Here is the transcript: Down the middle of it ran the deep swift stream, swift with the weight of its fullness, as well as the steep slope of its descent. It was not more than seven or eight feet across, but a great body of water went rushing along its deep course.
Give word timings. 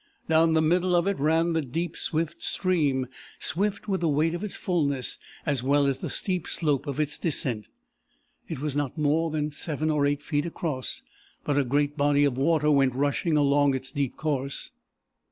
Down 0.27 0.53
the 0.55 0.63
middle 0.63 0.95
of 0.95 1.05
it 1.05 1.19
ran 1.19 1.53
the 1.53 1.61
deep 1.61 1.95
swift 1.95 2.41
stream, 2.41 3.05
swift 3.37 3.87
with 3.87 4.01
the 4.01 4.09
weight 4.09 4.33
of 4.33 4.43
its 4.43 4.55
fullness, 4.55 5.19
as 5.45 5.61
well 5.61 5.85
as 5.85 5.99
the 5.99 6.09
steep 6.09 6.47
slope 6.47 6.87
of 6.87 6.99
its 6.99 7.19
descent. 7.19 7.67
It 8.47 8.57
was 8.57 8.75
not 8.75 8.97
more 8.97 9.29
than 9.29 9.51
seven 9.51 9.91
or 9.91 10.07
eight 10.07 10.23
feet 10.23 10.47
across, 10.47 11.03
but 11.43 11.55
a 11.55 11.63
great 11.63 11.97
body 11.97 12.23
of 12.25 12.35
water 12.35 12.71
went 12.71 12.95
rushing 12.95 13.37
along 13.37 13.75
its 13.75 13.91
deep 13.91 14.17
course. 14.17 14.71